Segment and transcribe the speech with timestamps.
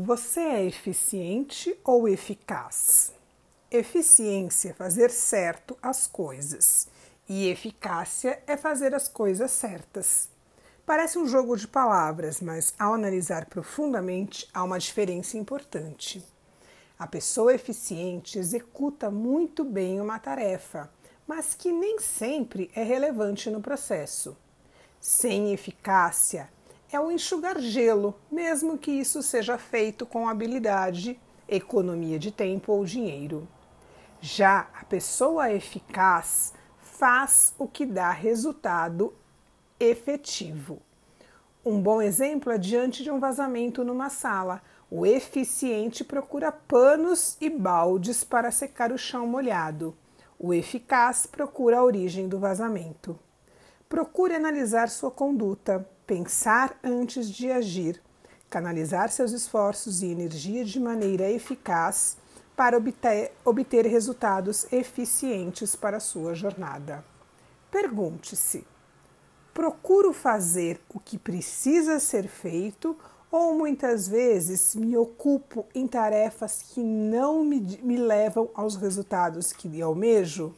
[0.00, 3.12] Você é eficiente ou eficaz?
[3.68, 6.86] Eficiência é fazer certo as coisas
[7.28, 10.28] e eficácia é fazer as coisas certas.
[10.86, 16.24] Parece um jogo de palavras, mas ao analisar profundamente há uma diferença importante.
[16.96, 20.88] A pessoa eficiente executa muito bem uma tarefa,
[21.26, 24.36] mas que nem sempre é relevante no processo.
[25.00, 26.48] Sem eficácia,
[26.90, 32.84] é o enxugar gelo, mesmo que isso seja feito com habilidade, economia de tempo ou
[32.84, 33.46] dinheiro.
[34.20, 39.14] Já a pessoa eficaz faz o que dá resultado
[39.78, 40.80] efetivo.
[41.64, 44.62] Um bom exemplo é diante de um vazamento numa sala.
[44.90, 49.94] O eficiente procura panos e baldes para secar o chão molhado.
[50.38, 53.18] O eficaz procura a origem do vazamento.
[53.88, 58.00] Procure analisar sua conduta, pensar antes de agir,
[58.48, 62.16] canalizar seus esforços e energia de maneira eficaz
[62.56, 67.04] para obter, obter resultados eficientes para a sua jornada.
[67.70, 68.66] Pergunte-se:
[69.52, 72.96] procuro fazer o que precisa ser feito
[73.30, 79.82] ou muitas vezes me ocupo em tarefas que não me, me levam aos resultados que
[79.82, 80.54] almejo?